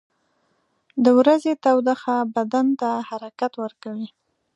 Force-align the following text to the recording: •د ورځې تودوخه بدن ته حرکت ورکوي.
•د 1.03 1.05
ورځې 1.19 1.51
تودوخه 1.63 2.15
بدن 2.35 2.67
ته 2.81 2.89
حرکت 3.07 3.53
ورکوي. 3.63 4.07